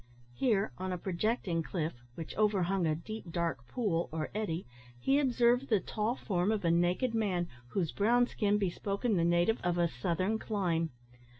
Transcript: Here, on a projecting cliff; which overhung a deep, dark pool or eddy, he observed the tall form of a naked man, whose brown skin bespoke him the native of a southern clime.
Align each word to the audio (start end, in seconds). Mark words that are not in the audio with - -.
Here, 0.33 0.71
on 0.79 0.91
a 0.91 0.97
projecting 0.97 1.61
cliff; 1.61 1.93
which 2.15 2.35
overhung 2.35 2.87
a 2.87 2.95
deep, 2.95 3.31
dark 3.31 3.67
pool 3.67 4.09
or 4.11 4.31
eddy, 4.33 4.65
he 4.99 5.19
observed 5.19 5.69
the 5.69 5.79
tall 5.79 6.15
form 6.15 6.51
of 6.51 6.65
a 6.65 6.71
naked 6.71 7.13
man, 7.13 7.47
whose 7.67 7.91
brown 7.91 8.25
skin 8.25 8.57
bespoke 8.57 9.05
him 9.05 9.15
the 9.15 9.23
native 9.23 9.61
of 9.61 9.77
a 9.77 9.87
southern 9.87 10.39
clime. 10.39 10.89